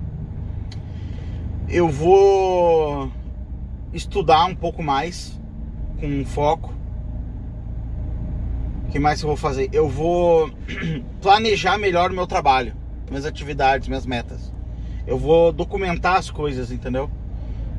Eu 1.67 1.89
vou 1.89 3.11
estudar 3.91 4.45
um 4.45 4.55
pouco 4.55 4.83
mais, 4.83 5.41
com 5.99 6.27
foco. 6.27 6.75
Que 8.95 9.01
mais 9.01 9.21
eu 9.21 9.27
vou 9.27 9.37
fazer? 9.37 9.69
Eu 9.73 9.89
vou 9.89 10.49
planejar 11.21 11.77
melhor 11.77 12.13
o 12.13 12.15
meu 12.15 12.29
trabalho, 12.29 12.77
minhas 13.11 13.27
atividades, 13.27 13.89
minhas 13.89 14.07
metas. 14.07 14.53
Eu 15.05 15.19
vou 15.19 15.51
documentar 15.51 16.15
as 16.15 16.31
coisas, 16.31 16.71
entendeu? 16.71 17.11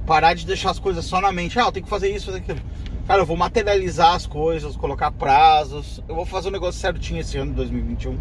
Parar 0.06 0.34
de 0.34 0.46
deixar 0.46 0.72
as 0.72 0.78
coisas 0.78 1.06
só 1.06 1.22
na 1.22 1.32
mente. 1.32 1.58
Ah, 1.58 1.68
eu 1.68 1.72
tenho 1.72 1.86
que 1.86 1.90
fazer 1.90 2.14
isso, 2.14 2.26
fazer 2.26 2.40
aquilo. 2.40 2.60
Cara, 3.08 3.22
eu 3.22 3.26
vou 3.26 3.38
materializar 3.38 4.14
as 4.14 4.28
coisas, 4.28 4.76
colocar 4.76 5.10
prazos. 5.10 6.04
Eu 6.06 6.16
vou 6.16 6.26
fazer 6.26 6.50
um 6.50 6.52
negócio 6.52 6.82
certinho 6.82 7.22
esse 7.22 7.38
ano, 7.38 7.54
2021. 7.54 8.18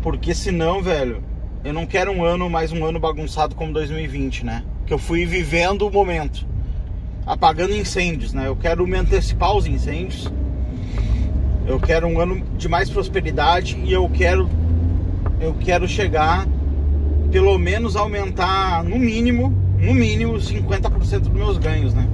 Porque 0.00 0.34
senão, 0.34 0.82
velho, 0.82 1.22
eu 1.62 1.74
não 1.74 1.84
quero 1.84 2.10
um 2.10 2.24
ano 2.24 2.48
mais 2.48 2.72
um 2.72 2.86
ano 2.86 2.98
bagunçado 2.98 3.54
como 3.54 3.74
2020, 3.74 4.46
né? 4.46 4.64
Que 4.86 4.94
eu 4.94 4.98
fui 4.98 5.26
vivendo 5.26 5.82
o 5.82 5.90
momento 5.90 6.46
apagando 7.26 7.74
incêndios, 7.74 8.32
né? 8.32 8.46
Eu 8.46 8.56
quero 8.56 8.86
me 8.86 8.96
antecipar 8.96 9.54
os 9.54 9.66
incêndios. 9.66 10.32
Eu 11.66 11.80
quero 11.80 12.06
um 12.06 12.20
ano 12.20 12.42
de 12.56 12.68
mais 12.68 12.88
prosperidade 12.88 13.76
e 13.84 13.92
eu 13.92 14.08
quero 14.08 14.48
eu 15.40 15.52
quero 15.54 15.86
chegar 15.88 16.46
pelo 17.30 17.58
menos 17.58 17.96
aumentar 17.96 18.84
no 18.84 18.98
mínimo, 18.98 19.50
no 19.78 19.92
mínimo 19.92 20.34
50% 20.34 21.18
dos 21.18 21.28
meus 21.28 21.58
ganhos, 21.58 21.92
né? 21.92 22.08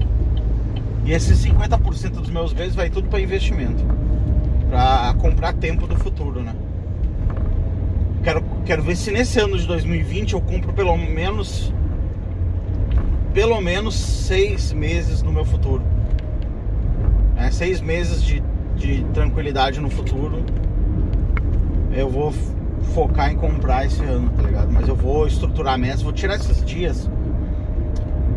E 1.04 1.12
esses 1.12 1.44
50% 1.44 2.10
dos 2.12 2.30
meus 2.30 2.52
ganhos 2.52 2.74
vai 2.74 2.88
tudo 2.88 3.08
para 3.08 3.20
investimento, 3.20 3.84
para 4.70 5.14
comprar 5.18 5.52
tempo 5.52 5.86
do 5.86 5.96
futuro, 5.96 6.40
né? 6.40 6.54
Quero, 8.24 8.42
quero 8.64 8.82
ver 8.82 8.96
se 8.96 9.10
nesse 9.10 9.38
ano 9.38 9.58
de 9.58 9.66
2020 9.66 10.32
eu 10.32 10.40
compro 10.40 10.72
pelo 10.72 10.96
menos 10.96 11.72
pelo 13.34 13.60
menos 13.60 13.94
seis 13.96 14.72
meses 14.72 15.22
no 15.22 15.32
meu 15.32 15.44
futuro. 15.44 15.82
É, 17.36 17.50
seis 17.50 17.80
meses 17.80 18.22
de, 18.22 18.42
de 18.82 19.04
tranquilidade 19.14 19.80
no 19.80 19.88
futuro. 19.88 20.44
Eu 21.92 22.08
vou 22.08 22.32
focar 22.94 23.30
em 23.30 23.36
comprar 23.36 23.86
esse 23.86 24.02
ano, 24.02 24.28
tá 24.30 24.42
ligado? 24.42 24.72
Mas 24.72 24.88
eu 24.88 24.96
vou 24.96 25.26
estruturar 25.26 25.78
metas, 25.78 26.02
vou 26.02 26.12
tirar 26.12 26.34
esses 26.34 26.64
dias. 26.64 27.08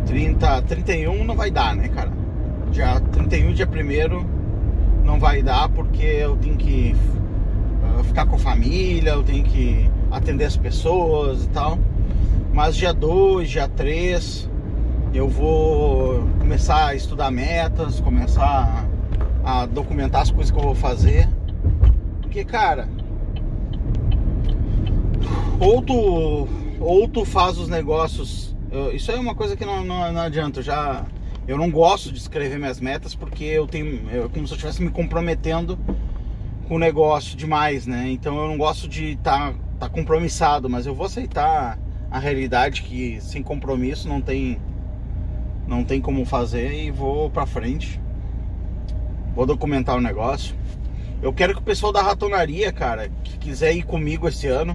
30, 0.06 0.62
31 0.62 1.24
não 1.24 1.34
vai 1.34 1.50
dar, 1.50 1.74
né, 1.74 1.88
cara? 1.88 2.12
Dia 2.70 3.00
31, 3.00 3.52
dia 3.54 3.66
1 3.66 5.04
não 5.04 5.18
vai 5.18 5.42
dar 5.42 5.68
porque 5.68 6.04
eu 6.04 6.36
tenho 6.36 6.56
que 6.56 6.94
uh, 7.82 8.04
ficar 8.04 8.26
com 8.26 8.36
a 8.36 8.38
família, 8.38 9.10
eu 9.10 9.24
tenho 9.24 9.42
que 9.42 9.90
atender 10.12 10.44
as 10.44 10.56
pessoas 10.56 11.44
e 11.44 11.48
tal. 11.48 11.78
Mas 12.52 12.76
dia 12.76 12.94
2, 12.94 13.50
dia 13.50 13.68
3, 13.68 14.48
eu 15.12 15.28
vou 15.28 16.24
começar 16.38 16.86
a 16.86 16.94
estudar 16.94 17.30
metas, 17.30 18.00
começar 18.00 18.44
a, 18.44 18.95
a 19.46 19.64
documentar 19.64 20.22
as 20.22 20.30
coisas 20.32 20.50
que 20.50 20.58
eu 20.58 20.64
vou 20.64 20.74
fazer. 20.74 21.28
Porque, 22.20 22.44
cara, 22.44 22.88
ou 25.60 25.80
tu, 25.80 26.48
ou 26.80 27.08
tu 27.08 27.24
faz 27.24 27.56
os 27.56 27.68
negócios. 27.68 28.56
Eu, 28.72 28.92
isso 28.92 29.12
é 29.12 29.14
uma 29.14 29.36
coisa 29.36 29.56
que 29.56 29.64
não, 29.64 29.84
não, 29.84 30.12
não 30.12 30.20
adianta. 30.20 30.58
Eu 30.58 30.64
já 30.64 31.06
eu 31.46 31.56
não 31.56 31.70
gosto 31.70 32.10
de 32.10 32.18
escrever 32.18 32.58
minhas 32.58 32.80
metas 32.80 33.14
porque 33.14 33.44
eu 33.44 33.68
tenho. 33.68 34.02
É 34.10 34.28
como 34.28 34.48
se 34.48 34.52
eu 34.52 34.56
estivesse 34.56 34.82
me 34.82 34.90
comprometendo 34.90 35.78
com 36.66 36.74
o 36.74 36.78
negócio 36.78 37.36
demais, 37.36 37.86
né? 37.86 38.10
Então 38.10 38.36
eu 38.36 38.48
não 38.48 38.58
gosto 38.58 38.88
de 38.88 39.12
estar 39.12 39.52
tá, 39.52 39.58
tá 39.78 39.88
compromissado, 39.88 40.68
mas 40.68 40.86
eu 40.86 40.94
vou 40.94 41.06
aceitar 41.06 41.78
a 42.10 42.18
realidade 42.18 42.82
que 42.82 43.20
sem 43.20 43.44
compromisso 43.44 44.08
não 44.08 44.20
tem 44.20 44.58
não 45.68 45.84
tem 45.84 46.00
como 46.00 46.24
fazer 46.24 46.72
e 46.72 46.90
vou 46.90 47.30
pra 47.30 47.46
frente. 47.46 48.00
Vou 49.36 49.44
documentar 49.44 49.94
o 49.94 50.00
negócio. 50.00 50.56
Eu 51.20 51.30
quero 51.30 51.52
que 51.52 51.60
o 51.60 51.62
pessoal 51.62 51.92
da 51.92 52.00
ratonaria, 52.00 52.72
cara, 52.72 53.10
que 53.22 53.36
quiser 53.36 53.74
ir 53.74 53.82
comigo 53.82 54.26
esse 54.26 54.46
ano, 54.46 54.74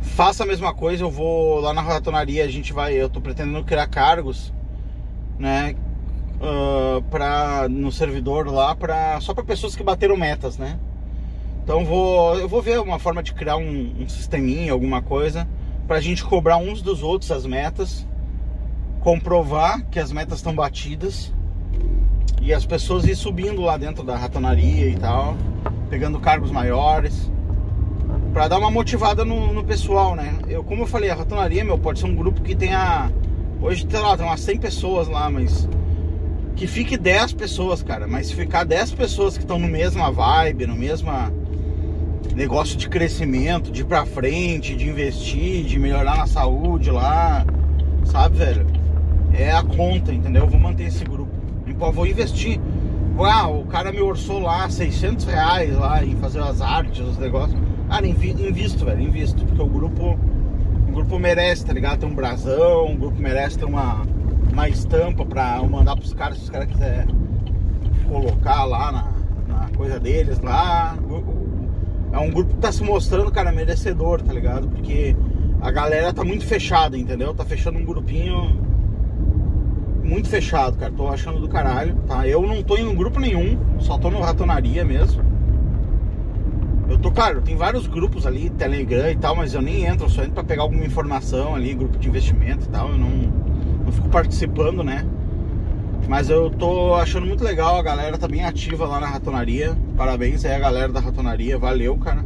faça 0.00 0.44
a 0.44 0.46
mesma 0.46 0.72
coisa. 0.72 1.02
Eu 1.02 1.10
vou 1.10 1.58
lá 1.58 1.74
na 1.74 1.82
ratonaria, 1.82 2.44
a 2.44 2.48
gente 2.48 2.72
vai. 2.72 2.94
Eu 2.94 3.08
tô 3.08 3.20
pretendendo 3.20 3.64
criar 3.64 3.88
cargos, 3.88 4.54
né? 5.36 5.74
Uh, 6.36 7.02
pra, 7.10 7.68
no 7.68 7.90
servidor 7.90 8.46
lá, 8.46 8.76
pra, 8.76 9.20
só 9.20 9.34
para 9.34 9.42
pessoas 9.42 9.74
que 9.74 9.82
bateram 9.82 10.16
metas, 10.16 10.56
né? 10.56 10.78
Então 11.64 11.84
vou, 11.84 12.36
eu 12.36 12.48
vou 12.48 12.62
ver 12.62 12.78
uma 12.78 13.00
forma 13.00 13.20
de 13.20 13.34
criar 13.34 13.56
um, 13.56 13.96
um 14.00 14.08
sisteminha, 14.08 14.72
alguma 14.72 15.02
coisa, 15.02 15.48
pra 15.88 16.00
gente 16.00 16.24
cobrar 16.24 16.58
uns 16.58 16.82
dos 16.82 17.02
outros 17.02 17.32
as 17.32 17.44
metas 17.46 18.06
comprovar 19.00 19.84
que 19.90 20.00
as 20.00 20.10
metas 20.10 20.38
estão 20.38 20.54
batidas 20.54 21.32
e 22.40 22.52
as 22.52 22.66
pessoas 22.66 23.06
ir 23.06 23.16
subindo 23.16 23.62
lá 23.62 23.76
dentro 23.76 24.04
da 24.04 24.16
ratonaria 24.16 24.88
e 24.88 24.96
tal, 24.96 25.36
pegando 25.88 26.20
cargos 26.20 26.50
maiores, 26.50 27.30
para 28.32 28.48
dar 28.48 28.58
uma 28.58 28.70
motivada 28.70 29.24
no, 29.24 29.52
no, 29.52 29.64
pessoal, 29.64 30.14
né? 30.14 30.38
Eu, 30.48 30.64
como 30.64 30.82
eu 30.82 30.86
falei, 30.86 31.08
a 31.08 31.14
ratonaria, 31.14 31.64
meu, 31.64 31.78
pode 31.78 32.00
ser 32.00 32.06
um 32.06 32.14
grupo 32.14 32.42
que 32.42 32.54
tenha 32.54 33.10
hoje, 33.62 33.86
sei 33.88 34.00
lá, 34.00 34.16
tem 34.16 34.26
umas 34.26 34.40
100 34.40 34.58
pessoas 34.58 35.08
lá, 35.08 35.30
mas 35.30 35.68
que 36.56 36.66
fique 36.66 36.96
10 36.96 37.32
pessoas, 37.34 37.82
cara, 37.82 38.06
mas 38.06 38.26
se 38.26 38.34
ficar 38.34 38.64
10 38.64 38.92
pessoas 38.92 39.36
que 39.36 39.44
estão 39.44 39.58
no 39.58 39.68
mesma 39.68 40.10
vibe, 40.10 40.66
no 40.66 40.74
mesma 40.74 41.32
negócio 42.34 42.76
de 42.76 42.88
crescimento, 42.88 43.70
de 43.70 43.82
ir 43.82 43.84
pra 43.84 44.04
frente, 44.04 44.74
de 44.74 44.88
investir, 44.88 45.64
de 45.64 45.78
melhorar 45.78 46.16
na 46.16 46.26
saúde 46.26 46.90
lá, 46.90 47.44
sabe, 48.04 48.38
velho? 48.38 48.66
É 49.32 49.52
a 49.52 49.62
conta, 49.62 50.12
entendeu? 50.12 50.42
Eu 50.42 50.48
vou 50.48 50.60
manter 50.60 50.84
esse 50.84 51.04
grupo. 51.04 51.23
Vou 51.78 52.06
investir. 52.06 52.60
Ah, 53.18 53.48
o 53.48 53.64
cara 53.66 53.92
me 53.92 54.00
orçou 54.00 54.40
lá 54.40 54.68
600 54.68 55.24
reais 55.24 55.76
lá 55.76 56.04
em 56.04 56.16
fazer 56.16 56.40
as 56.40 56.60
artes, 56.60 57.00
os 57.00 57.18
negócios. 57.18 57.58
Cara, 57.88 58.06
invisto, 58.06 58.84
velho, 58.84 59.02
invisto. 59.02 59.44
Porque 59.44 59.62
o 59.62 59.66
grupo, 59.66 60.18
o 60.88 60.92
grupo 60.92 61.18
merece, 61.18 61.64
tá 61.64 61.72
ligado? 61.72 62.00
Tem 62.00 62.08
um 62.08 62.14
brasão, 62.14 62.92
o 62.92 62.96
grupo 62.96 63.20
merece 63.20 63.58
ter 63.58 63.66
uma, 63.66 64.02
uma 64.52 64.68
estampa 64.68 65.24
pra 65.24 65.62
mandar 65.62 65.96
pros 65.96 66.12
caras, 66.12 66.38
se 66.38 66.44
os 66.44 66.50
caras 66.50 66.68
quiserem 66.68 67.06
colocar 68.08 68.64
lá 68.64 68.92
na, 68.92 69.12
na 69.46 69.68
coisa 69.76 70.00
deles 70.00 70.40
lá. 70.40 70.96
É 72.12 72.18
um 72.18 72.30
grupo 72.30 72.54
que 72.54 72.60
tá 72.60 72.72
se 72.72 72.82
mostrando, 72.82 73.30
cara, 73.30 73.52
merecedor, 73.52 74.22
tá 74.22 74.32
ligado? 74.32 74.68
Porque 74.68 75.16
a 75.60 75.70
galera 75.70 76.12
tá 76.12 76.24
muito 76.24 76.46
fechada, 76.46 76.96
entendeu? 76.96 77.34
Tá 77.34 77.44
fechando 77.44 77.78
um 77.78 77.84
grupinho 77.84 78.63
muito 80.04 80.28
fechado, 80.28 80.76
cara. 80.76 80.92
Tô 80.92 81.08
achando 81.08 81.40
do 81.40 81.48
caralho, 81.48 81.96
tá? 82.06 82.28
Eu 82.28 82.42
não 82.42 82.62
tô 82.62 82.76
em 82.76 82.94
grupo 82.94 83.18
nenhum, 83.18 83.58
só 83.78 83.98
tô 83.98 84.10
no 84.10 84.20
Ratonaria 84.20 84.84
mesmo. 84.84 85.22
Eu 86.88 86.98
tô, 86.98 87.10
claro, 87.10 87.40
tem 87.40 87.56
vários 87.56 87.86
grupos 87.86 88.26
ali, 88.26 88.50
Telegram 88.50 89.10
e 89.10 89.16
tal, 89.16 89.34
mas 89.34 89.54
eu 89.54 89.62
nem 89.62 89.86
entro, 89.86 90.04
eu 90.04 90.10
só 90.10 90.20
entro 90.20 90.34
pra 90.34 90.44
pegar 90.44 90.62
alguma 90.62 90.84
informação 90.84 91.54
ali, 91.54 91.74
grupo 91.74 91.98
de 91.98 92.08
investimento 92.08 92.66
e 92.66 92.68
tal. 92.68 92.90
Eu 92.90 92.98
não, 92.98 93.08
não 93.86 93.92
fico 93.92 94.08
participando, 94.10 94.84
né? 94.84 95.04
Mas 96.06 96.28
eu 96.28 96.50
tô 96.50 96.94
achando 96.94 97.26
muito 97.26 97.42
legal, 97.42 97.78
a 97.78 97.82
galera 97.82 98.18
tá 98.18 98.28
bem 98.28 98.44
ativa 98.44 98.86
lá 98.86 99.00
na 99.00 99.06
ratonaria. 99.06 99.74
Parabéns 99.96 100.44
aí 100.44 100.54
a 100.54 100.58
galera 100.58 100.92
da 100.92 101.00
ratonaria, 101.00 101.58
valeu, 101.58 101.96
cara. 101.96 102.22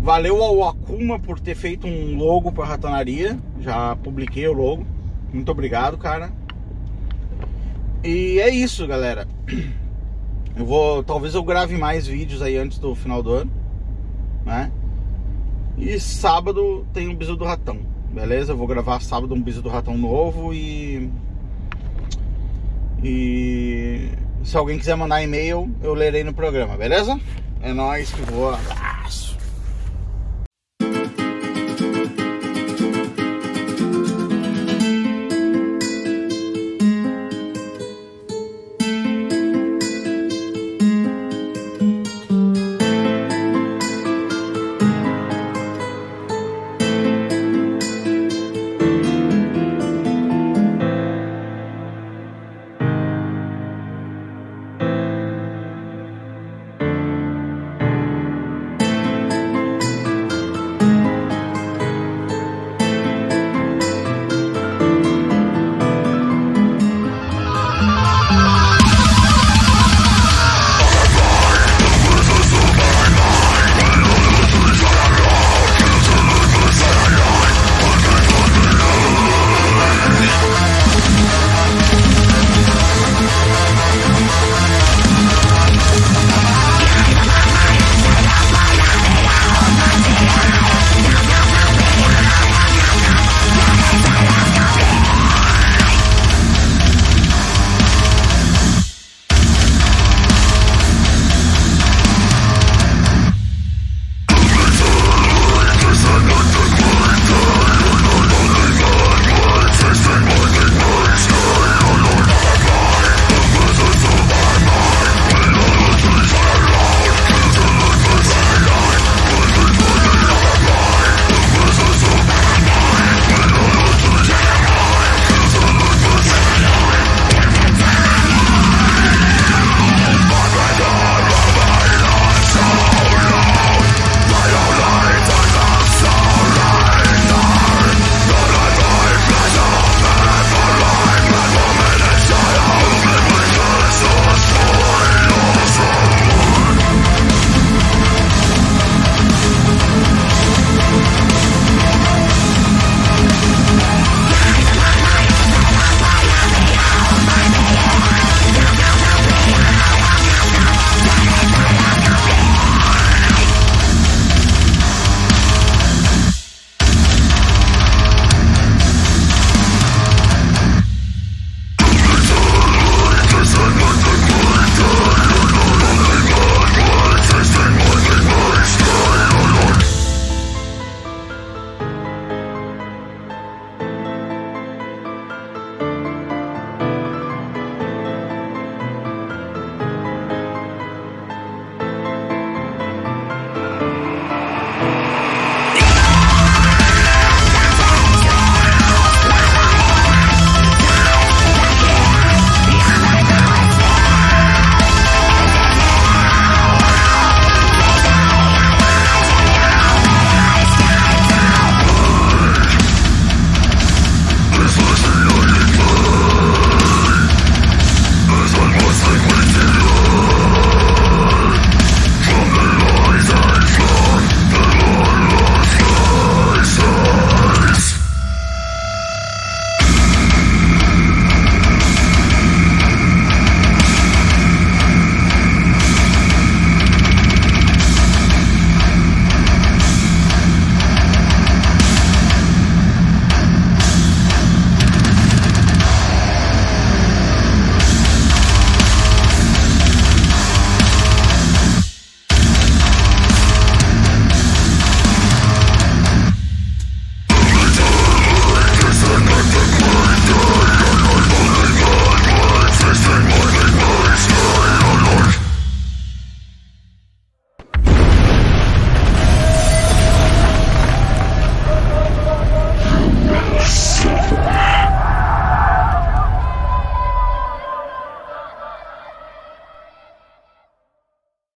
Valeu 0.00 0.42
ao 0.42 0.68
Akuma 0.68 1.20
por 1.20 1.38
ter 1.38 1.54
feito 1.54 1.86
um 1.86 2.16
logo 2.16 2.50
pra 2.50 2.64
ratonaria. 2.64 3.38
Já 3.60 3.94
publiquei 3.94 4.48
o 4.48 4.52
logo. 4.52 4.84
Muito 5.32 5.50
obrigado, 5.52 5.96
cara. 5.96 6.32
E 8.04 8.40
é 8.40 8.50
isso, 8.50 8.86
galera. 8.86 9.26
Eu 10.54 10.66
vou, 10.66 11.02
talvez 11.02 11.34
eu 11.34 11.42
grave 11.42 11.78
mais 11.78 12.06
vídeos 12.06 12.42
aí 12.42 12.58
antes 12.58 12.78
do 12.78 12.94
final 12.94 13.22
do 13.22 13.32
ano, 13.32 13.50
né? 14.44 14.70
E 15.78 15.98
sábado 15.98 16.86
tem 16.92 17.08
um 17.08 17.14
bisu 17.14 17.36
do 17.36 17.46
ratão, 17.46 17.78
beleza? 18.12 18.52
Eu 18.52 18.56
vou 18.58 18.66
gravar 18.66 19.00
sábado 19.00 19.34
um 19.34 19.40
bisu 19.40 19.62
do 19.62 19.70
ratão 19.70 19.96
novo 19.96 20.52
e 20.52 21.10
e 23.02 24.10
se 24.44 24.56
alguém 24.56 24.78
quiser 24.78 24.94
mandar 24.94 25.22
e-mail, 25.22 25.74
eu 25.82 25.94
lerei 25.94 26.22
no 26.22 26.34
programa, 26.34 26.76
beleza? 26.76 27.18
É 27.62 27.72
nóis 27.72 28.12
que 28.12 28.20
voa. 28.30 28.58